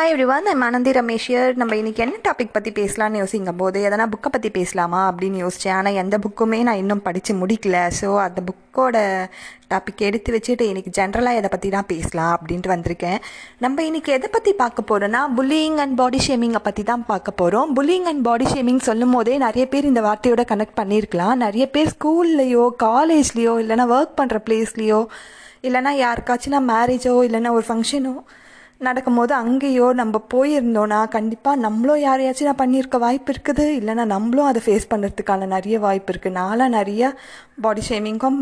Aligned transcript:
Hi 0.00 0.10
everyone 0.12 0.46
நான் 0.46 0.62
ஆனந்தி 0.66 0.92
ரமேஷ் 0.96 1.26
நம்ம 1.60 1.76
இன்னைக்கு 1.76 2.02
என்ன 2.02 2.18
டாபிக் 2.26 2.52
பற்றி 2.52 2.70
பேசலாம்னு 2.70 3.16
யோசிக்கும் 3.16 3.56
போது 3.56 3.78
எதனா 3.88 4.04
புக்கை 4.12 4.28
பற்றி 4.32 4.50
பேசலாமா 4.50 5.00
அப்படின்னு 5.10 5.38
யோசித்தேன் 5.42 5.74
ஆனால் 5.78 5.92
எந்த 5.92 6.18
புக்குமே 6.18 6.62
நான் 6.62 6.76
இன்னும் 6.76 7.02
படித்து 7.02 7.32
முடிக்கல. 7.34 7.76
ஸோ 8.00 8.18
அந்த 8.18 8.42
புக்கோட 8.48 9.02
டாபிக் 9.72 10.00
எடுத்து 10.08 10.32
வச்சுட்டு 10.36 10.60
இன்னைக்கு 10.60 10.92
ஜென்ரலாக 10.98 11.40
எதை 11.40 11.48
பற்றி 11.50 11.68
தான் 11.68 11.86
பேசலாம் 11.86 12.32
அப்படின்ட்டு 12.36 12.72
வந்திருக்கேன். 12.74 13.18
நம்ம 13.58 13.84
இன்னைக்கு 13.84 14.12
எதை 14.12 14.30
பற்றி 14.32 14.52
பார்க்க 14.52 14.88
போகிறோன்னா 14.90 15.22
புல்லிங் 15.36 15.76
அண்ட் 15.76 15.96
பாடி 15.96 16.20
ஷேமிங்கை 16.28 16.62
பற்றி 16.62 16.82
தான் 16.82 17.06
பார்க்க 17.06 17.38
போகிறோம் 17.42 17.76
புல்லிங் 17.76 18.08
அண்ட் 18.12 18.24
பாடி 18.24 18.44
ஷேமிங் 18.44 18.82
சொல்லும் 18.88 19.10
போதே 19.10 19.36
நிறைய 19.38 19.66
பேர் 19.68 19.84
இந்த 19.84 20.00
வார்த்தையோட 20.00 20.44
கனெக்ட் 20.54 20.78
பண்ணியிருக்கலாம் 20.80 21.36
நிறைய 21.36 21.66
பேர் 21.70 21.94
ஸ்கூல்லையோ 21.98 22.66
காலேஜ்லேயோ 22.86 23.56
இல்லைனா 23.64 23.86
ஒர்க் 23.98 24.18
பண்ணுற 24.22 24.40
பிளேஸ்லேயோ 24.48 25.02
இல்லைனா 25.62 25.94
யாருக்காச்சும் 26.04 26.70
மேரேஜோ 26.74 27.16
இல்லைனா 27.28 27.50
ஒரு 27.50 27.66
ஃபங்க்ஷனோ 27.68 28.14
நடக்கும்போது 28.86 29.32
அங்கேயோ 29.42 29.86
நம்ம 30.00 30.20
போயிருந்தோன்னா 30.34 30.98
கண்டிப்பாக 31.14 31.62
நம்மளும் 31.64 32.02
யாரையாச்சும் 32.06 32.48
நான் 32.50 32.62
பண்ணியிருக்க 32.62 32.98
வாய்ப்பு 33.04 33.32
இருக்குது. 33.34 33.66
இல்லைனா 33.80 34.04
நம்மளும் 34.14 34.48
அதை 34.50 34.60
ஃபேஸ் 34.66 34.90
பண்ணுறதுக்கான 34.92 35.48
நிறைய 35.54 35.78
வாய்ப்பு 35.86 36.12
இருக்குது 36.12 36.38
நான்லாம் 36.40 36.76
நிறைய 36.78 37.12
பாடி 37.64 37.82
ஷேமிங்கும் 37.88 38.40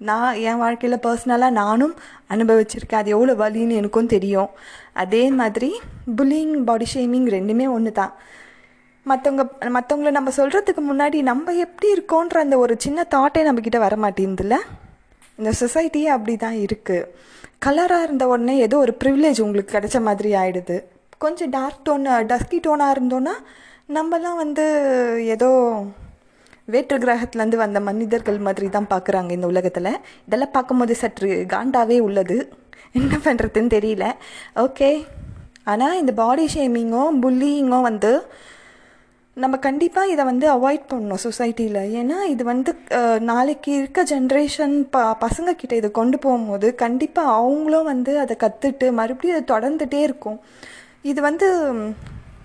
நான் 0.00 0.36
என் 0.48 0.60
வாழ்க்கையில் 0.62 1.02
பர்சனலாக 1.06 1.58
நானும் 1.62 1.94
அனுபவிச்சிருக்கேன். 2.34 3.02
அது 3.02 3.14
எவ்வளோ 3.16 3.34
வலின்னு 3.44 3.78
எனக்கும் 3.80 4.12
தெரியும். 4.14 4.50
அதே 5.04 5.24
மாதிரி 5.40 5.70
புல்லிங் 6.18 6.54
பாடி 6.68 6.86
ஷேமிங் 6.94 7.28
ரெண்டுமே 7.36 7.66
ஒன்று 7.76 7.92
தான் 8.00 8.12
மற்றவங்க 9.06 9.42
மற்றவங்கள 9.76 10.10
நம்ம 10.16 10.30
சொல்கிறதுக்கு 10.40 10.82
முன்னாடி 10.90 11.18
நம்ம 11.30 11.52
எப்படி 11.64 11.88
இருக்கோன்ற 11.96 12.38
அந்த 12.44 12.56
ஒரு 12.64 12.74
சின்ன 12.84 13.06
தாட்டே 13.14 13.42
நம்மக்கிட்ட 13.46 13.78
வர 13.86 13.96
மாட்டேங்குதுல்ல? 14.04 14.56
இந்த 15.38 15.50
சொசைட்டியே 15.60 16.08
அப்படி 16.16 16.34
தான் 16.44 16.58
இருக்குது 16.66 17.08
கலராக 17.66 18.06
இருந்த 18.06 18.24
உடனே 18.32 18.54
ஏதோ 18.66 18.76
ஒரு 18.84 18.92
ப்ரிவிலேஜ் 19.02 19.40
உங்களுக்கு 19.44 19.74
கிடைச்ச 19.76 19.98
மாதிரி 20.08 20.30
ஆயிடுது. 20.40 20.76
கொஞ்சம் 21.24 21.50
டார்க் 21.56 21.84
டோன் 21.86 22.04
டஸ்கி 22.32 22.58
டோனாக 22.66 22.94
இருந்தோன்னா 22.96 23.34
நம்மலாம் 23.96 24.38
வந்து 24.42 24.64
ஏதோ 25.34 25.48
வேற்று 26.72 26.96
கிரகத்துலேருந்து 27.04 27.62
வந்த 27.64 27.78
மனிதர்கள் 27.88 28.38
மாதிரி 28.46 28.66
தான் 28.68 28.88
பார்க்குறாங்க 28.90 29.30
இந்த 29.36 29.46
உலகத்தில். 29.52 29.92
இதெல்லாம் 30.26 30.54
பார்க்கும்போது 30.56 30.94
சற்று 31.02 31.30
காண்டாவே 31.54 31.98
உள்ளது. 32.08 32.36
என்ன 32.98 33.14
பண்ணுறதுன்னு 33.24 33.70
தெரியல. 33.76 34.04
ஓகே 34.64 34.90
ஆனால் 35.72 35.98
இந்த 36.00 36.12
பாடி 36.20 36.44
ஷேமிங்கும் 36.54 37.18
புல்லிங்கும் 37.24 37.86
வந்து 37.88 38.12
நம்ம 39.42 39.56
கண்டிப்பாக 39.66 40.12
இதை 40.12 40.22
வந்து 40.28 40.46
அவாய்ட் 40.54 40.86
பண்ணணும் 40.90 41.22
சொசைட்டியில் 41.24 41.80
ஏன்னா 41.98 42.16
இது 42.32 42.42
வந்து 42.44 42.70
நாளைக்கு 43.30 43.70
இருக்க 43.80 44.02
ஜென்ரேஷன் 44.12 44.74
ப 44.94 45.02
பசங்க 45.24 45.52
கிட்ட 45.60 45.74
இதை 45.80 45.90
கொண்டு 45.98 46.16
போகும்போது 46.18 46.68
கண்டிப்பாக 46.84 47.34
அவங்களும் 47.40 47.88
வந்து 47.92 48.12
அதை 48.22 48.36
கற்றுட்டு 48.40 48.86
மறுபடியும் 49.00 49.36
அதை 49.36 49.46
தொடர்ந்துகிட்டே 49.52 50.00
இருக்கும். 50.08 50.38
இது 51.10 51.20
வந்து 51.28 51.48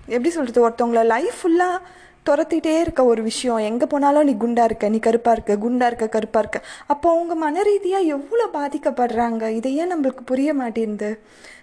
எப்படி 0.05 0.31
சொல்கிறது 0.35 0.63
ஒருத்தவங்கள 0.65 1.03
லைஃப் 1.13 1.39
ஃபுல்லாக 1.39 1.79
துரத்திட்டே 2.27 2.73
இருக்க 2.81 3.01
ஒரு 3.11 3.21
விஷயம். 3.29 3.61
எங்கே 3.69 3.85
போனாலும் 3.93 4.27
நீ 4.29 4.33
குண்டா 4.43 4.63
இருக்க 4.69 4.89
நீ 4.93 4.99
கருப்பாக 5.07 5.35
இருக்க 5.35 5.55
குண்டா 5.63 5.87
இருக்க 5.91 6.05
கருப்பாக 6.15 6.43
இருக்க. 6.43 6.59
அப்போ 6.93 7.07
அவங்க 7.15 7.35
மன 7.43 7.63
ரீதியாக 7.69 8.11
எவ்வளோ 8.15 8.45
பாதிக்கப்படுறாங்க? 8.57 9.43
இதை 9.59 9.71
ஏன் 9.81 9.91
நம்மளுக்கு 9.93 10.23
புரிய 10.31 10.53
மாட்டேங்குது? 10.61 11.09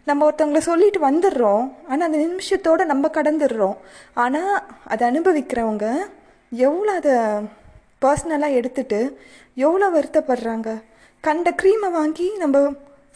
நம்ம 0.09 0.27
ஒருத்தவங்கள 0.29 0.63
சொல்லிட்டு 0.71 1.01
வந்துடுறோம். 1.09 1.65
ஆனால் 1.89 2.07
அந்த 2.09 2.21
நிமிஷத்தோடு 2.27 2.85
நம்ம 2.93 3.11
கடந்துடுறோம். 3.19 3.79
ஆனால் 4.25 4.53
அதை 4.93 5.03
அனுபவிக்கிறவங்க 5.11 5.87
எவ்வளோ 6.53 6.93
அதை 7.01 7.17
பர்சனலாக 8.05 8.59
எடுத்துட்டு 8.61 9.01
எவ்வளோ 9.67 9.89
வருத்தப்படுறாங்க? 9.97 10.71
கண்ட 11.21 11.51
க்ரீமை 11.63 11.91
வாங்கி 11.99 12.29
நம்ம 12.43 12.59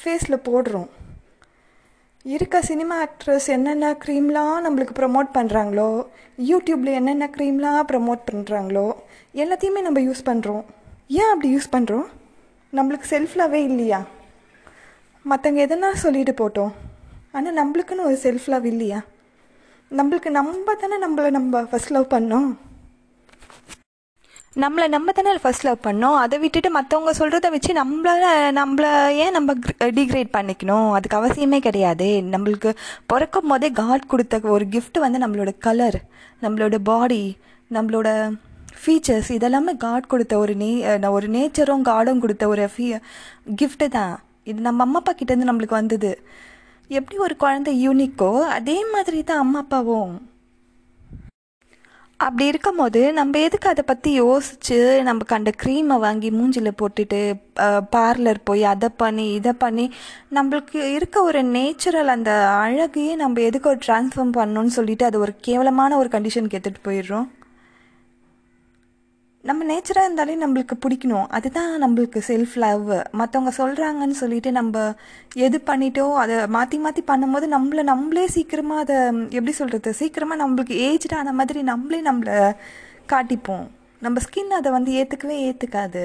ஃபேஸில் 0.03 0.45
போடுறோம். 0.49 0.89
இருக்க 2.27 2.63
சினிமா 2.63 3.07
ஆக்ட்ரஸ் 3.07 3.47
என்னென்ன 3.47 3.93
க்ரீம்லாம் 3.93 4.63
நம்மளுக்கு 4.65 4.95
ப்ரமோட் 4.99 5.29
பண்ணுறாங்களோ 5.35 6.07
யூடியூப்பில் 6.51 6.93
என்னென்ன 6.93 7.27
க்ரீம்லாம் 7.37 7.81
ப்ரமோட் 7.91 8.23
பண்ணுறாங்களோ 8.31 8.85
எல்லாத்தையுமே 9.35 9.81
நம்ம 9.81 10.01
யூஸ் 10.01 10.23
பண்ணுறோம் 10.25 10.63
ஏன் 11.07 11.31
அப்படி 11.31 11.57
யூஸ் 11.57 11.69
பண்ணுறோம் 11.73 12.07
நம்மளுக்கு 12.73 13.07
செல்ஃப் 13.11 13.35
லவ்வே 13.41 13.61
இல்லையா? 13.71 14.01
மற்றவங்க 15.31 15.61
எதனா 15.67 15.93
சொல்லிட்டு 15.93 16.35
போட்டோம். 16.41 16.73
ஆனால் 17.33 17.59
நம்மளுக்குன்னு 17.61 18.07
ஒரு 18.09 18.19
செல்ஃப் 18.23 18.47
லவ் 18.47 18.67
இல்லையா? 18.67 19.01
நம்மளுக்கு 19.91 20.31
நம்ம 20.31 20.75
தானே 20.75 20.99
நம்மளை 21.07 21.31
நம்ம 21.31 21.63
ஃபஸ்ட் 21.63 21.95
லவ் 21.97 22.09
பண்ணோம். 22.11 22.49
நம்மளை 24.63 24.87
நம்ம 24.95 25.13
தானே 25.13 25.31
ஃபர்ஸ்ட் 25.43 25.65
லவ் 25.67 25.79
பண்ணோம். 25.87 26.17
அதை 26.25 26.37
விட்டுட்டு 26.43 26.69
மற்றவங்க 26.77 27.13
சொல்கிறத 27.21 27.47
வச்சு 27.55 27.71
நம்மளால 27.79 28.25
நம்மள 28.59 28.85
ஏன் 29.23 29.35
நம்ம 29.37 29.55
டிகிரேட் 29.97 30.31
பண்ணிக்கணும்? 30.37 30.91
அதுக்கு 30.97 31.17
அவசியமே 31.21 31.59
கிடையாது. 31.65 32.09
நம்மளுக்கு 32.35 32.71
பிறக்கும் 33.13 33.51
போதே 33.53 33.69
காட் 33.81 34.11
கொடுத்த 34.13 34.41
ஒரு 34.57 34.67
கிஃப்ட் 34.75 34.99
வந்து 35.05 35.19
நம்மளோட 35.25 35.53
கலர் 35.67 35.99
நம்மளோட 36.45 36.79
பாடி 36.91 37.25
நம்மளோட 37.77 38.09
ஃபீச்சர்ஸ் 38.83 39.31
இதெல்லாமே 39.39 39.75
காட் 39.87 40.11
கொடுத்த 40.13 40.37
ஒரு 40.43 40.55
நே 40.63 40.71
ஒரு 41.17 41.29
நேச்சரும் 41.37 41.87
காடும் 41.91 42.23
கொடுத்த 42.25 42.47
ஒரு 42.53 42.69
ஃபீ 42.75 42.87
கிஃப்ட்டு 43.63 43.89
தான். 43.99 44.15
இது 44.51 44.59
நம்ம 44.69 44.87
அம்மா 44.87 45.01
அப்பா 45.03 45.15
கிட்டேருந்து 45.19 45.51
நம்மளுக்கு 45.51 45.81
வந்தது. 45.81 46.13
எப்படி 46.99 47.19
ஒரு 47.27 47.37
குழந்தை 47.43 47.75
யூனிக்கோ 47.89 48.31
அதே 48.59 48.79
மாதிரி 48.95 49.21
தான் 49.33 49.43
அம்மா 49.47 49.61
அப்பாவும். 49.65 50.15
அப்படி 52.27 52.45
இருக்கும் 52.47 52.77
போது 52.77 53.01
நம்ம 53.13 53.39
எதுக்கு 53.39 53.69
அதை 53.69 53.83
பற்றி 53.87 54.11
யோசிச்சு 54.21 54.79
நம்ம 55.03 55.25
கண்ட 55.25 55.51
க்ரீமை 55.63 55.97
வாங்கி 55.99 56.29
மூஞ்சில் 56.31 56.71
போட்டுட்டு 56.81 57.21
பார்லர் 57.97 58.41
போய் 58.45 58.65
அதை 58.73 58.89
பண்ணி 58.97 59.27
இதை 59.39 59.53
பண்ணி 59.65 59.87
நம்மளுக்கு 60.37 60.81
இருக்க 60.97 61.23
ஒரு 61.23 61.43
நேச்சுரல் 61.57 62.13
அந்த 62.17 62.33
அழகையே 62.65 63.15
நம்ம 63.15 63.43
எதுக்கு 63.49 63.69
ஒரு 63.69 63.81
ட்ரான்ஸ்ஃபார்ம் 63.87 64.37
பண்ணணும்னு 64.39 64.77
சொல்லிட்டு 64.79 65.05
அது 65.05 65.19
ஒரு 65.19 65.35
கேவலமான 65.49 65.97
ஒரு 65.97 66.11
கண்டிஷனுக்கு 66.15 66.59
எடுத்துகிட்டு 66.61 66.87
போயிடுறோம். 66.89 67.29
நம்ம 69.49 69.65
நேச்சராக 69.71 70.07
இருந்தாலே 70.07 70.35
நம்மளுக்கு 70.43 70.75
பிடிக்கணும். 70.85 71.27
அதுதான் 71.37 71.73
நம்மளுக்கு 71.83 72.21
செல்ஃப் 72.29 72.55
லவ் 72.65 72.87
மற்றவங்க 73.21 73.51
சொல்கிறாங்கன்னு 73.59 74.17
சொல்லிட்டு 74.21 74.51
நம்ம 74.59 74.85
எது 75.47 75.59
பண்ணிட்டோ 75.67 76.05
அதை 76.23 76.37
மாற்றி 76.57 76.79
மாற்றி 76.85 77.03
பண்ணும்போது 77.11 77.49
நம்மளை 77.55 77.83
நம்மளே 77.93 78.25
சீக்கிரமாக 78.37 78.85
அதை 78.85 78.97
எப்படி 79.39 79.55
சொல்கிறது 79.59 79.93
சீக்கிரமாக 80.01 80.41
நம்மளுக்கு 80.43 80.77
ஏஜ்டு 80.87 81.17
ஆன 81.19 81.35
மாதிரி 81.41 81.63
நம்மளே 81.73 82.01
நம்மளை 82.11 82.39
காட்டிப்போம். 83.13 83.67
நம்ம 84.05 84.23
ஸ்கின் 84.27 84.57
அதை 84.61 84.71
வந்து 84.77 84.93
ஏற்றுக்கவே 85.01 85.37
ஏற்றுக்காது 85.49 86.05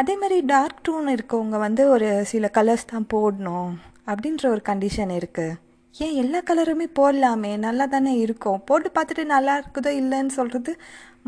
அதே 0.00 0.14
மாதிரி 0.22 0.36
டார்க் 0.52 0.84
டோன் 0.88 1.08
இருக்கவங்க 1.14 1.56
வந்து 1.66 1.82
ஒரு 1.94 2.10
சில 2.32 2.50
கலர்ஸ் 2.58 2.90
தான் 2.92 3.08
போடணும் 3.14 3.72
அப்படின்ற 4.10 4.44
ஒரு 4.54 4.62
கண்டிஷன் 4.70 5.14
இருக்குது 5.18 5.56
ஏன் 5.94 6.16
எல்லா 6.22 6.40
கலருமே 6.48 6.86
போடலாமே? 6.98 7.50
நல்லா 7.66 7.84
தானே 7.94 8.12
இருக்கும். 8.24 8.60
போட்டு 8.68 8.88
பார்த்துட்டு 8.96 9.24
நல்லா 9.34 9.54
இருக்குதோ 9.60 9.90
இல்லைன்னு 10.00 10.32
சொல்கிறது 10.38 10.72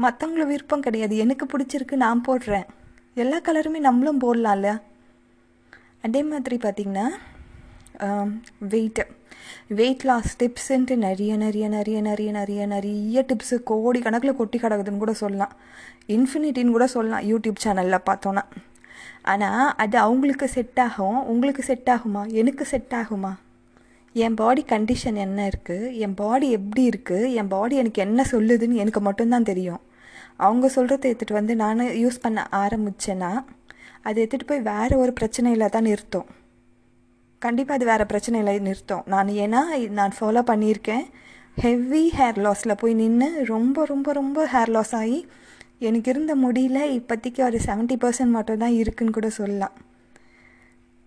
மற்றவங்கள 0.05 0.45
விருப்பம் 0.51 0.85
கிடையாது. 0.87 1.15
எனக்கு 1.25 1.45
பிடிச்சிருக்கு 1.53 1.97
நான் 2.05 2.25
போடுறேன். 2.29 2.67
எல்லா 3.23 3.39
கலருமே 3.47 3.81
நம்மளும் 3.89 4.23
போடலாம்ல? 4.25 4.69
அதே 6.07 6.21
மாதிரி 6.31 6.59
பார்த்திங்கன்னா 6.65 7.07
வெயிட்டு 8.73 9.05
வெயிட் 9.79 10.05
லாஸ் 10.09 10.33
டிப்ஸுன்ட்டு 10.41 10.95
நிறைய 11.07 11.33
நிறைய 11.43 11.65
நிறைய 11.75 11.99
நிறைய 12.09 12.31
நிறைய 12.39 12.61
நிறைய 12.75 13.25
டிப்ஸு 13.31 13.57
கோடி 13.71 13.99
கணக்கில் 14.07 14.39
கொட்டி 14.39 14.59
கிடக்குதுன்னு 14.59 15.03
கூட 15.05 15.15
சொல்லலாம். 15.23 15.55
இன்ஃபினிட்டின்னு 16.17 16.75
கூட 16.77 16.87
சொல்லலாம் 16.95 17.27
யூடியூப் 17.31 17.63
சேனலில் 17.65 18.07
பார்த்தோன்னா. 18.09 18.45
ஆனால் 19.33 19.67
அது 19.85 19.97
அவங்களுக்கு 20.07 20.47
செட் 20.57 20.81
ஆகும். 20.87 21.21
உங்களுக்கு 21.33 21.63
செட் 21.71 21.91
ஆகுமா? 21.97 22.23
எனக்கு 22.41 22.67
செட் 22.73 22.97
ஆகுமா? 23.01 23.33
என் 24.15 24.37
பாடி 24.41 24.63
கண்டிஷன் 24.73 25.19
என்ன 25.25 25.41
இருக்குது 25.51 25.93
என் 26.05 26.15
பாடி 26.21 26.47
எப்படி 26.59 26.83
இருக்குது 26.91 27.33
என் 27.41 27.51
பாடி 27.53 27.75
எனக்கு 27.83 28.01
என்ன 28.07 28.21
சொல்லுதுன்னு 28.31 28.81
எனக்கு 28.83 29.01
மட்டும்தான் 29.01 29.49
தெரியும். 29.51 29.81
அவங்க 30.47 30.67
சொல்கிறத 30.77 31.09
எடுத்துகிட்டு 31.11 31.39
வந்து 31.39 31.55
நான் 31.63 31.81
யூஸ் 32.03 32.23
பண்ண 32.25 32.41
ஆரம்பித்தேன்னா 32.63 33.31
அதை 34.07 34.17
எடுத்துகிட்டு 34.23 34.51
போய் 34.51 34.69
வேறு 34.73 34.95
ஒரு 35.03 35.13
பிரச்சனையில் 35.19 35.73
தான் 35.75 35.89
நிறுத்தும். 35.91 36.29
கண்டிப்பாக 37.43 37.79
அது 37.79 37.85
வேறு 37.91 38.05
பிரச்சனையில் 38.13 38.67
நிறுத்தும். 38.69 39.05
நான் 39.13 39.31
ஏன்னா 39.45 39.61
நான் 39.99 40.17
ஃபாலோ 40.19 40.43
பண்ணியிருக்கேன். 40.51 41.05
ஹெவி 41.57 42.03
ஹேர் 42.19 42.41
லாஸில் 42.47 42.81
போய் 42.83 42.99
நின்று 43.03 43.29
ரொம்ப 43.55 43.85
ரொம்ப 43.93 44.13
ரொம்ப 44.21 44.47
ஹேர் 44.55 44.73
லாஸ் 44.77 44.95
ஆகி 45.01 45.21
எனக்கு 45.89 46.11
இருந்த 46.13 46.33
முடியல 46.45 46.81
இப்போதைக்கு 46.99 47.41
ஒரு 47.49 47.61
செவன்ட்டி 47.69 47.97
பர்சன்ட் 48.03 48.37
மட்டும் 48.37 48.63
தான் 48.65 48.77
இருக்குன்னு 48.81 49.17
கூட 49.19 49.31
சொல்லலாம். 49.39 49.75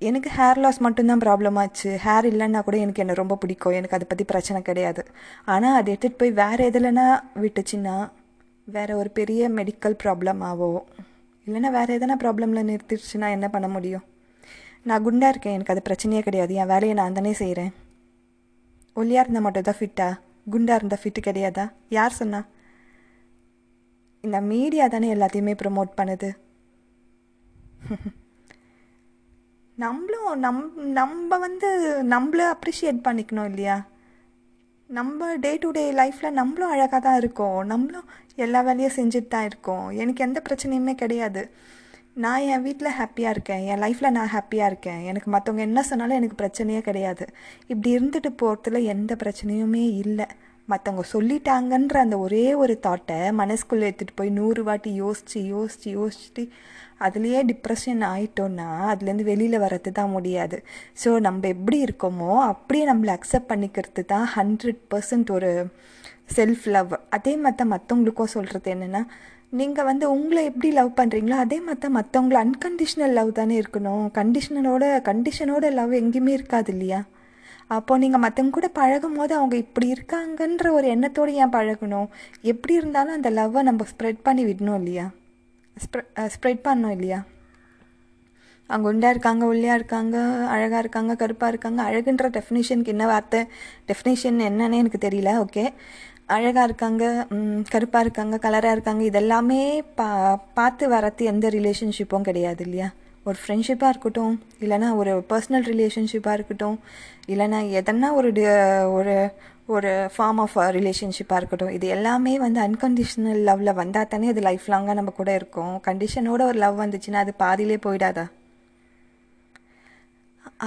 எனக்கு 0.08 0.30
ஹேர் 0.38 0.60
லாஸ் 0.60 0.80
மட்டும்தான் 0.80 1.20
ப்ராப்ளம் 1.20 1.58
ஆச்சு. 1.62 1.90
ஹேர் 2.06 2.26
இல்லைன்னா 2.30 2.62
கூட 2.64 2.78
எனக்கு 2.78 3.02
என்ன 3.04 3.14
ரொம்ப 3.14 3.36
பிடிக்கும். 3.36 3.74
எனக்கு 3.74 3.96
அதை 3.96 4.06
பற்றி 4.10 4.24
பிரச்சனை 4.24 4.62
கிடையாது. 4.62 5.02
ஆனால் 5.46 5.78
அதை 5.80 5.90
எடுத்துகிட்டு 5.94 6.18
போய் 6.18 6.32
வேறு 6.42 6.70
எதுலனா 6.70 7.06
விட்டுச்சுன்னா 7.44 7.96
வேறு 8.68 8.94
ஒரு 8.98 9.10
பெரிய 9.10 9.50
மெடிக்கல் 9.50 9.96
ப்ராப்ளம் 10.04 10.42
ஆகும் 10.50 10.82
இல்லைன்னா 11.48 11.70
வேறு 11.78 11.98
எதனா 11.98 12.16
ப்ராப்ளமில் 12.24 12.68
நிறுத்திடுச்சுன்னா 12.70 13.30
என்ன 13.30 13.48
பண்ண 13.50 13.68
முடியும்? 13.68 14.06
நான் 14.84 15.04
குண்டாக 15.04 15.34
இருக்கேன். 15.34 15.54
எனக்கு 15.54 15.74
அது 15.74 15.82
பிரச்சனையே 15.90 16.22
கிடையாது. 16.22 16.54
என் 16.54 16.72
வேலையை 16.74 16.96
நான் 16.98 17.14
தானே 17.14 17.34
செய்கிறேன் 17.34 17.72
ஒல்லியாக 18.96 19.24
இருந்தால் 19.24 19.46
மட்டும் 19.48 19.68
தான் 19.70 19.80
ஃபிட்டா 19.80 20.08
குண்டாக 20.52 20.80
இருந்தால் 20.80 21.02
ஃபிட்டு 21.04 21.22
கிடையாதா? 21.28 21.66
யார் 21.90 22.20
சொன்னா? 22.22 22.42
இந்த 24.24 24.42
மீடியா 24.42 24.88
தானே 24.88 25.14
எல்லாத்தையுமே 25.16 25.56
ப்ரமோட் 25.64 25.98
பண்ணுது. 26.02 26.32
நம்மளும் 29.76 30.40
நம் 30.40 30.92
நம்ம 30.92 31.38
வந்து 31.38 31.70
நம்மள 32.10 32.54
அப்ரிஷியேட் 32.54 33.02
பண்ணிக்கணும் 33.04 33.46
இல்லையா? 33.46 33.86
நம்ம 34.88 35.36
டே 35.36 35.58
டு 35.58 35.72
டே 35.72 35.92
லைஃப்பில் 35.92 36.32
நம்மளும் 36.32 36.70
அழகாக 36.70 37.00
தான் 37.00 37.18
இருக்கோம். 37.18 37.66
நம்மளும் 37.66 38.04
எல்லா 38.36 38.62
வேலையும் 38.62 38.92
செஞ்சுட்டு 38.96 39.28
தான் 39.28 39.46
இருக்கோம். 39.46 39.90
எனக்கு 39.90 40.24
எந்த 40.24 40.42
பிரச்சனையுமே 40.50 40.94
கிடையாது. 40.94 41.50
நான் 42.14 42.40
என் 42.40 42.62
வீட்டில் 42.62 42.92
ஹாப்பியாக 43.00 43.30
இருக்கேன். 43.30 43.66
என் 43.66 43.80
லைஃப்பில் 43.80 44.10
நான் 44.10 44.30
ஹாப்பியாக 44.30 44.66
இருக்கேன். 44.66 45.02
எனக்கு 45.02 45.32
மற்றவங்க 45.32 45.58
என்ன 45.58 45.84
சொன்னாலும் 45.84 46.16
எனக்கு 46.16 46.46
பிரச்சனையே 46.46 46.82
கிடையாது. 46.82 47.26
இப்படி 47.68 47.98
இருந்துட்டு 47.98 48.34
போகிறதுல 48.42 48.84
எந்த 48.84 49.16
பிரச்சனையுமே 49.24 49.84
இல்லை. 49.98 50.26
மற்றவங்க 50.70 51.04
சொல்லிட்டாங்கன்ற 51.14 51.98
அந்த 51.98 52.18
ஒரே 52.18 52.54
ஒரு 52.54 52.80
தாட்டை 52.86 53.18
மனசுக்குள்ளே 53.40 53.88
எடுத்துகிட்டு 53.90 54.16
போய் 54.16 54.30
நூறு 54.30 54.64
வாட்டி 54.64 54.94
யோசித்து 54.94 55.40
யோசித்து 55.46 55.90
யோசிச்சுட்டு 55.98 56.44
அதுலேயே 57.06 57.40
டிப்ரெஷன் 57.52 58.04
ஆயிட்டோன்னா 58.12 58.68
அதுலேருந்து 58.92 59.24
வெளியில் 59.24 59.64
வர்றது 59.66 59.92
தான் 59.92 60.10
முடியாது. 60.10 60.64
ஸோ 61.04 61.20
நம்ம 61.20 61.48
எப்படி 61.48 61.84
இருக்கோமோ 61.84 62.32
அப்படியே 62.52 62.86
நம்மளை 62.92 63.18
அக்செப்ட் 63.18 63.52
பண்ணிக்கிறது 63.52 64.04
தான் 64.06 64.28
ஹண்ட்ரட் 64.36 64.82
பர்சன்ட் 64.94 65.32
ஒரு 65.32 65.52
செல்ஃப் 66.36 66.66
லவ் 66.66 66.94
அதே 67.10 67.36
மாதிரி 67.38 67.70
மற்றவங்களுக்கும் 67.70 68.34
சொல்கிறது 68.36 68.72
என்னென்னா 68.76 69.04
நீங்கள் 69.60 69.88
வந்து 69.90 70.06
உங்களை 70.12 70.44
எப்படி 70.46 70.70
லவ் 70.74 70.92
பண்ணுறீங்களோ 71.00 71.38
அதே 71.46 71.58
மாதிரி 71.60 71.94
மற்றவங்கள 71.98 72.38
அன்கண்டிஷ்னல் 72.46 73.14
லவ் 73.18 73.32
தானே 73.32 73.60
இருக்கணும். 73.60 74.06
கண்டிஷனோட 74.20 74.86
கண்டிஷனோட 75.10 75.66
லவ் 75.80 75.92
எங்கேயுமே 75.94 76.34
இருக்காது 76.40 76.72
இல்லையா? 76.72 77.02
அப்போ 77.68 77.98
நீங்கள் 77.98 78.22
மற்றவங்க 78.22 78.50
கூட 78.50 78.68
பழகும் 78.68 79.14
போது 79.14 79.36
அவங்க 79.36 79.56
இப்படி 79.56 79.94
இருக்காங்கன்ற 79.94 80.72
ஒரு 80.72 80.88
எண்ணத்தோடு 80.88 81.34
ஏன் 81.34 81.54
பழகணும்? 81.58 82.08
எப்படி 82.42 82.74
இருந்தாலும் 82.74 83.14
அந்த 83.14 83.32
லவ்வை 83.32 83.62
நம்ம 83.62 83.86
ஸ்ப்ரெட் 83.92 84.20
பண்ணி 84.24 84.44
விடணும் 84.46 84.80
இல்லையா? 84.80 85.06
ஸ்ப்ரெ 85.78 86.02
ஸ்ப்ரெட் 86.36 86.66
பண்ணோம் 86.68 86.92
இல்லையா? 86.92 87.26
அவங்க 88.70 88.88
உண்டா 88.88 89.10
இருக்காங்க 89.10 89.46
ஒல்லியாக 89.46 89.74
இருக்காங்க 89.74 90.18
அழகாக 90.48 90.78
இருக்காங்க 90.78 91.16
கருப்பாக 91.16 91.48
இருக்காங்க 91.48 91.82
அழகுன்ற 91.84 92.28
டெஃபினேஷனுக்கு 92.38 92.94
என்ன 92.96 93.06
வார்த்தை? 93.06 93.42
டெஃபினேஷன் 93.88 94.40
என்னன்னு 94.50 94.80
எனக்கு 94.84 95.08
தெரியல 95.08 95.34
ஓகே 95.46 95.66
அழகாக 96.26 96.64
இருக்காங்க 96.64 97.04
கருப்பாக 97.70 98.04
இருக்காங்க 98.06 98.36
கலராக 98.38 98.72
இருக்காங்க 98.72 99.04
இதெல்லாமே 99.04 99.82
பா 99.96 100.08
பார்த்து 100.54 100.90
வரத்து 100.90 101.26
எந்த 101.26 101.50
ரிலேஷன்ஷிப்பும் 101.50 102.22
கிடையாது 102.22 102.64
இல்லையா? 102.64 102.90
ஒரு 103.26 103.38
ஃப்ரெண்ட்ஷிப்பாக 103.42 103.92
இருக்கட்டும் 103.94 104.34
இல்லைனா 104.64 104.88
ஒரு 104.96 105.12
பர்சனல் 105.30 105.66
ரிலேஷன்ஷிப்பாக 105.72 106.38
இருக்கட்டும் 106.38 106.78
இல்லைனா 107.34 107.60
எதனா 107.80 108.10
ஒரு 108.20 108.30
ஒரு 108.98 109.16
ஒரு 109.74 109.92
ஃபார்ம் 110.16 110.40
ஆஃப் 110.44 110.56
ரிலேஷன்ஷிப்பாக 110.78 111.40
இருக்கட்டும் 111.42 111.74
இது 111.78 111.88
எல்லாமே 111.88 112.34
வந்து 112.46 112.60
அன்கண்டிஷனல் 112.60 113.42
லவ்வில் 113.50 113.80
வந்தால் 113.82 114.10
தானே 114.14 114.28
அது 114.28 114.42
லைஃப் 114.42 114.66
லாங்காக 114.68 114.98
நம்ம 115.00 115.12
கூட 115.20 115.32
இருக்கும். 115.36 115.74
கண்டிஷனோட 115.88 116.42
ஒரு 116.52 116.58
லவ் 116.64 116.82
வந்துச்சுன்னா 116.84 117.22
அது 117.26 117.34
பாதியிலே 117.44 117.78
போயிடாதா? 117.86 118.26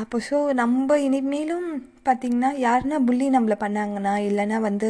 அப்போ 0.00 0.16
ஸோ 0.28 0.36
நம்ம 0.54 0.96
இனிமேலும் 0.98 1.66
பார்த்திங்கன்னா 2.06 2.50
யாருன்னா 2.66 2.98
புள்ளி 3.08 3.26
நம்மளை 3.30 3.56
பண்ணாங்கன்னா 3.64 4.14
இல்லைன்னா 4.28 4.58
வந்து 4.68 4.88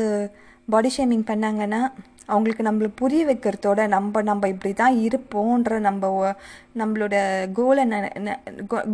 பாடி 0.69 0.91
ஷேமிங் 0.97 1.27
பண்ணாங்கன்னா 1.31 1.81
அவங்களுக்கு 2.29 2.63
நம்மளை 2.69 2.89
புரிய 3.01 3.23
வைக்கிறதோட 3.27 3.81
நம்ம 3.89 4.23
நம்ம 4.23 4.49
இப்படி 4.53 4.73
தான் 4.75 4.97
இருப்போன்ற 5.07 5.79
நம்ம 5.79 6.33
நம்மளோட 6.81 7.17
கோலை 7.59 7.85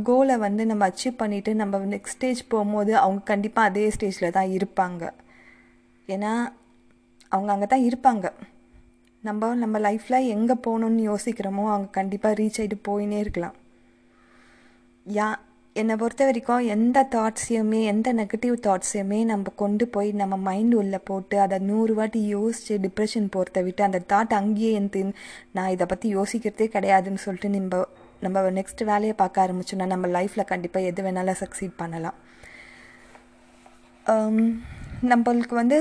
கோலை 0.03 0.37
வந்து 0.47 0.63
நம்ம 0.67 0.89
அச்சீவ் 0.89 1.21
பண்ணிவிட்டு 1.23 1.55
நம்ம 1.55 1.79
நெக்ஸ்ட் 1.95 2.17
ஸ்டேஜ் 2.17 2.43
போகும்போது 2.49 2.93
அவங்க 2.97 3.23
கண்டிப்பாக 3.33 3.71
அதே 3.71 3.85
ஸ்டேஜில் 3.97 4.35
தான் 4.39 4.53
இருப்பாங்க. 4.59 5.03
ஏன்னா 6.09 6.33
அவங்க 7.33 7.51
அங்கே 7.55 7.67
தான் 7.67 7.87
இருப்பாங்க. 7.91 8.27
நம்ம 9.25 9.55
நம்ம 9.55 9.79
லைஃப்பில் 9.79 10.29
எங்கே 10.35 10.55
போகணுன்னு 10.67 11.03
யோசிக்கிறோமோ 11.11 11.65
அவங்க 11.73 11.89
கண்டிப்பாக 11.99 12.39
ரீச் 12.41 12.61
ஆகிட்டு 12.61 12.79
போயினே 12.89 13.19
இருக்கலாம். 13.25 13.57
யா 15.07 15.29
என்னை 15.77 15.97
பொறுத்த 15.97 16.25
வரைக்கும் 16.25 16.67
எந்த 16.73 16.99
தாட்ஸையுமே 17.15 17.79
எந்த 17.83 18.09
நெகட்டிவ் 18.15 18.57
தாட்ஸையுமே 18.67 19.25
நம்ம 19.25 19.53
கொண்டு 19.57 19.85
போய் 19.89 20.13
நம்ம 20.13 20.37
மைண்ட் 20.37 20.75
உள்ளே 20.75 20.99
போட்டு 20.99 21.37
அதை 21.41 21.59
நூறு 21.59 21.95
வாட்டி 21.95 22.21
யோசித்து 22.27 22.75
டிப்ரெஷன் 22.87 23.29
போகிறத 23.37 23.63
விட்டு 23.63 23.83
அந்த 23.83 24.01
தாட் 24.13 24.33
அங்கேயே 24.41 24.73
இருந்து 24.73 25.03
நான் 25.53 25.71
இதை 25.71 25.87
பற்றி 25.87 26.09
யோசிக்கிறதே 26.17 26.67
கிடையாதுன்னு 26.75 27.23
சொல்லிட்டு 27.27 27.51
நம்ம 27.57 27.81
நம்ம 28.25 28.43
நெக்ஸ்ட் 28.59 28.83
வேலையை 28.91 29.15
பார்க்க 29.23 29.47
ஆரம்பிச்சோன்னா 29.47 29.87
நம்ம 29.87 30.09
லைஃப்பில் 30.17 30.51
கண்டிப்பாக 30.53 30.91
எது 30.91 31.03
வேணாலும் 31.07 31.41
சக்சீட் 31.45 31.81
பண்ணலாம். 31.83 32.19
நம்மளுக்கு 35.13 35.55
வந்து 35.63 35.79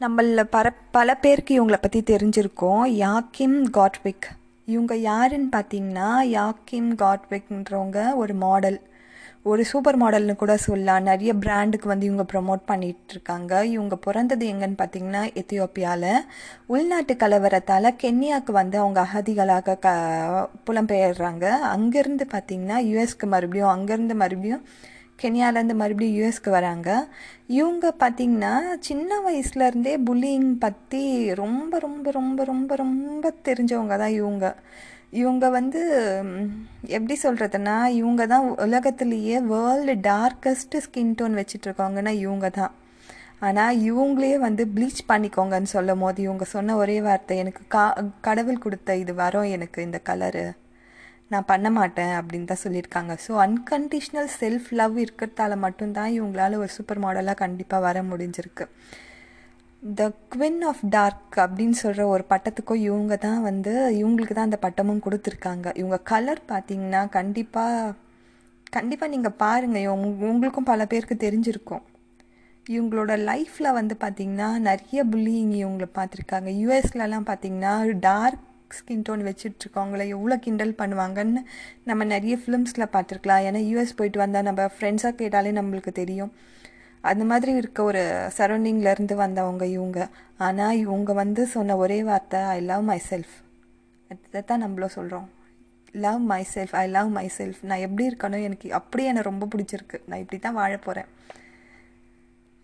நம்மள 0.00 0.44
பர 0.56 0.66
பல 0.98 1.08
பேருக்கு 1.24 1.52
இவங்களை 1.58 1.80
பற்றி 1.80 2.02
தெரிஞ்சிருக்கோம். 2.12 2.84
யாக்கிம் 3.04 3.58
காட்விக். 3.78 4.28
இவங்க 4.74 4.94
யாருன்னு 5.10 5.50
பார்த்தீங்கன்னா 5.56 6.10
யாக்கிம் 6.36 6.90
காட்விக்ன்றவங்க 7.02 7.98
ஒரு 8.22 8.34
மாடல் 8.44 8.78
ஒரு 9.50 9.62
சூப்பர் 9.68 9.98
மாடல்னு 10.00 10.34
கூட 10.40 10.54
சொல்லலாம். 10.64 11.06
நிறைய 11.10 11.30
பிராண்டுக்கு 11.34 11.86
வந்து 11.88 12.08
இவங்க 12.08 12.24
ப்ரமோட் 12.32 12.62
பண்ணிகிட்ருக்காங்க 12.70 13.08
இருக்காங்க 13.12 13.52
இவங்க 13.74 13.94
பிறந்தது 14.06 14.44
எங்கன்னு 14.52 14.76
பார்த்தீங்கன்னா 14.82 15.22
எத்தியோப்பியாவில் 15.40 16.26
உள்நாட்டு 16.74 17.14
கலவரத்தால் 17.22 17.88
கென்யாவுக்கு 18.02 18.52
வந்து 18.52 18.76
அவங்க 18.78 19.00
அகதிகளாக 19.06 19.76
க 19.84 19.88
புலம்பெயர்றாங்க. 20.68 21.46
அங்கேருந்து 21.74 22.26
பார்த்தீங்கன்னா 22.34 22.78
யூஎஸ்க்கு 22.90 23.28
மறுபடியும் 23.34 23.74
அங்கேருந்து 23.76 24.16
மறுபடியும் 24.22 24.64
கென்யாலேருந்து 25.22 25.76
மறுபடியும் 25.82 26.16
யூஎஸ்க்கு 26.18 26.50
வராங்க. 26.50 26.88
இவங்க 27.58 27.86
பார்த்திங்கன்னா 28.02 28.52
சின்ன 28.80 29.20
வயசுலேருந்தே 29.26 29.94
புல்லிங் 30.08 30.50
பற்றி 30.58 31.02
ரொம்ப 31.42 31.78
ரொம்ப 31.78 32.10
ரொம்ப 32.10 32.44
ரொம்ப 32.44 32.76
ரொம்ப 32.76 33.32
தெரிஞ்சவங்க 33.48 33.96
தான் 33.96 34.16
இவங்க. 34.20 34.46
இவங்க 35.12 35.44
வந்து 35.50 35.80
எப்படி 36.88 37.14
சொல்கிறதுனா 37.22 37.76
இவங்க 38.00 38.22
தான் 38.26 38.44
உலகத்துலேயே 38.66 39.38
வேர்ல்டு 39.52 39.94
டார்க்கஸ்ட்டு 40.02 40.82
ஸ்கின் 40.84 41.16
டோன் 41.20 41.38
வச்சிட்ருக்காங்கன்னா 41.40 42.12
இவங்க 42.24 42.48
தான் 42.50 42.74
ஆனால் 43.40 43.78
இவங்களே 43.80 44.32
வந்து 44.38 44.62
ப்ளீச் 44.74 45.02
பண்ணிக்கோங்கன்னு 45.08 45.74
சொல்லும் 45.76 46.02
போது 46.04 46.18
இவங்க 46.22 46.44
சொன்ன 46.44 46.76
ஒரே 46.76 46.96
வார்த்தை 47.00 47.36
எனக்கு 47.38 47.62
கா 47.68 47.84
கடவுள் 48.20 48.58
கொடுத்த 48.58 48.96
இது 48.96 49.12
வரும் 49.14 49.48
எனக்கு 49.50 49.78
இந்த 49.82 49.98
கலரு 50.04 50.44
நான் 51.32 51.48
பண்ண 51.50 51.68
மாட்டேன் 51.78 52.14
அப்படின்னு 52.18 52.50
தான் 52.52 52.62
சொல்லியிருக்காங்க. 52.64 53.12
ஸோ 53.24 53.32
அன்கண்டிஷ்னல் 53.46 54.30
செல்ஃப் 54.40 54.68
லவ் 54.80 54.96
இருக்கிறதால 55.04 55.56
மட்டும்தான் 55.66 56.10
இவங்களால 56.16 56.58
ஒரு 56.62 56.70
சூப்பர் 56.76 57.02
மாடலாக 57.04 57.40
கண்டிப்பாக 57.44 57.86
வர 57.86 58.02
முடிஞ்சிருக்கு. 58.10 58.66
த 59.82 60.06
குவின் 60.32 60.62
ஆஃப் 60.70 60.82
டார்க் 60.94 61.36
அப்படின்னு 61.44 61.76
சொல்கிற 61.82 62.06
ஒரு 62.14 62.24
பட்டத்துக்கும் 62.32 62.82
இவங்க 62.88 63.14
தான் 63.26 63.40
வந்து 63.48 63.74
இவங்களுக்கு 64.00 64.34
தான் 64.38 64.50
அந்த 64.50 64.60
பட்டமும் 64.66 65.04
கொடுத்துருக்காங்க. 65.06 65.66
இவங்க 65.80 65.98
கலர் 66.12 66.42
பார்த்தீங்கன்னா 66.52 67.02
கண்டிப்பாக 67.18 67.94
கண்டிப்பாக 68.76 69.12
நீங்கள் 69.14 69.38
பாருங்கள் 69.44 69.88
உங்களுக்கும் 70.26 70.68
பல 70.72 70.82
பேருக்கு 70.90 71.16
தெரிஞ்சிருக்கும். 71.26 71.84
இவங்களோட 72.66 73.12
லைஃப்பில் 73.30 73.76
வந்து 73.78 73.94
பார்த்திங்கன்னா 74.02 74.48
நிறைய 74.68 75.00
புள்ளிங்க 75.12 75.56
இவங்களை 75.64 75.88
பார்த்துருக்காங்க. 75.98 76.50
யூஎஸ்லலாம் 76.62 77.28
பார்த்திங்கன்னா 77.30 77.74
டார்க் 78.08 78.46
ஸ்கின் 78.78 79.04
டோன் 79.06 79.22
வச்சுட்ருக்கவங்கள 79.28 80.04
எவ்வளோ 80.16 80.36
கிண்டல் 80.44 80.74
பண்ணுவாங்கன்னு 80.80 81.42
நம்ம 81.90 82.04
நிறைய 82.14 82.36
ஃபிலிம்ஸில் 82.42 82.92
பார்த்துருக்கலாம். 82.94 83.44
ஏன்னா 83.48 83.60
யூஎஸ் 83.70 83.98
போயிட்டு 83.98 84.22
வந்தால் 84.24 84.48
நம்ம 84.48 84.70
ஃப்ரெண்ட்ஸாக 84.76 85.18
கேட்டாலே 85.20 85.52
நம்மளுக்கு 85.58 85.92
தெரியும். 86.00 86.32
அந்த 87.10 87.24
மாதிரி 87.32 87.52
இருக்க 87.60 87.80
ஒரு 87.90 88.02
சரௌண்டிங்லேருந்து 88.38 89.14
வந்தவங்க 89.24 89.64
இவங்க. 89.76 90.00
ஆனால் 90.46 90.78
இவங்க 90.84 91.12
வந்து 91.22 91.42
சொன்ன 91.54 91.76
ஒரே 91.82 92.00
வார்த்தை 92.08 92.40
ஐ 92.56 92.58
லவ் 92.70 92.84
மை 92.90 92.98
செல்ஃப் 93.10 93.36
அதை 94.12 94.40
தான் 94.50 94.62
நம்மளும் 94.64 94.96
சொல்கிறோம் 94.96 95.28
love 96.04 96.22
myself 96.54 96.74
I 96.80 96.84
love 96.96 97.08
myself 97.36 97.60
நான் 97.68 97.84
எப்படி 97.86 98.04
இருக்கணும் 98.10 98.44
எனக்கு 98.48 98.68
அப்படியே 98.78 99.10
என்னை 99.10 99.22
ரொம்ப 99.28 99.48
பிடிச்சிருக்கு. 99.52 99.98
நான் 100.08 100.22
இப்படி 100.24 100.38
தான் 100.46 100.58
வாழ 100.60 100.72
போகிறேன் 100.86 101.08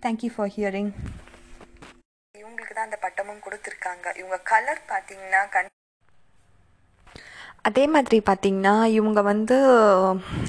தேங்க்யூ 0.04 0.30
ஃபார் 0.34 0.52
ஹியரிங் 0.56 0.92
இவங்களுக்கு 2.34 2.75
தான் 2.76 2.88
அந்த 2.88 2.98
பட்டமும் 3.04 3.42
கொடுத்துருக்காங்க. 3.46 4.06
இவங்க 4.20 4.38
கலர் 4.52 4.82
பார்த்தீங்கன்னா 4.92 5.42
கண் 5.54 5.72
அதே 7.66 7.85
மாதிரி 7.87 8.18
பார்த்திங்கன்னா 8.26 8.75
இவங்க 8.99 9.20
வந்து 9.23 9.56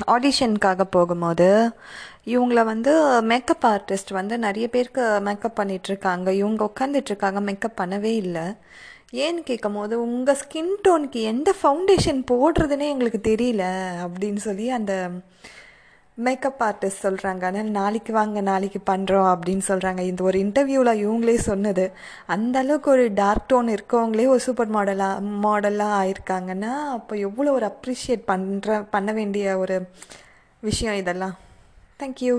ஆடிஷனுக்காக 0.07 0.83
போகும்போது 0.95 1.49
இவங்கள 2.25 2.63
வந்து 2.71 2.93
மேக்கப் 3.21 3.65
ஆர்டிஸ்ட் 3.65 4.11
வந்து 4.19 4.35
நிறைய 4.45 4.65
பேருக்கு 4.67 5.03
மேக்கப் 5.21 5.57
பண்ணிகிட்ருக்காங்க 5.59 6.29
இவங்க 6.41 6.61
உட்காந்துட்ருக்காங்க 6.71 7.41
மேக்கப் 7.49 7.79
பண்ணவே 7.81 8.13
இல்லை. 8.23 8.45
ஏன்னு 9.23 9.41
கேட்கும் 9.49 9.75
போது 9.75 9.95
உங்கள் 10.01 10.39
ஸ்கின் 10.41 10.73
டோனுக்கு 10.87 11.19
எந்த 11.31 11.49
ஃபவுண்டேஷன் 11.59 12.21
போடுறதுனே 12.31 12.87
எங்களுக்கு 12.93 13.21
தெரியல 13.31 13.65
அப்படின்னு 14.05 14.41
சொல்லி 14.47 14.65
அந்த 14.69 14.93
மேக்கப் 16.25 16.61
ஆர்டிஸ்ட் 16.67 17.03
சொல்கிறாங்க 17.05 17.43
ஆனால் 17.49 17.69
நாளைக்கு 17.79 18.11
வாங்க 18.13 18.41
நாளைக்கு 18.41 18.79
பண்ணுறோம் 18.91 19.29
அப்படின்னு 19.33 19.63
சொல்கிறாங்க 19.67 20.01
இந்த 20.01 20.21
ஒரு 20.23 20.37
இன்டர்வியூவில் 20.45 21.01
இவங்களே 21.03 21.35
சொன்னது. 21.49 21.85
அந்த 22.35 22.55
அளவுக்கு 22.59 22.89
ஒரு 22.91 23.05
டார்க் 23.13 23.49
டோன் 23.51 23.69
இருக்கவங்களே 23.75 24.25
ஒரு 24.35 24.41
சூப்பர் 24.47 24.73
மாடலாக 24.75 25.33
மாடலாக 25.45 25.97
ஆயிருக்காங்கன்னா 26.01 26.73
அப்போ 26.97 27.15
எவ்வளோ 27.27 27.51
ஒரு 27.51 27.67
அப்ரிஷியேட் 27.73 28.25
பண்ணுற 28.31 28.79
பண்ண 28.95 29.11
வேண்டிய 29.11 29.57
ஒரு 29.57 29.77
விஷயம் 30.63 30.99
இதெல்லாம். 31.03 31.35
தேங்க்யூ 32.01 32.35